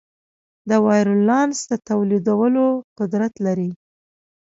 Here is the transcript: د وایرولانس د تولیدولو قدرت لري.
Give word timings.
د 0.69 0.71
وایرولانس 0.85 1.57
د 1.69 1.71
تولیدولو 1.89 2.65
قدرت 2.99 3.33
لري. 3.45 3.71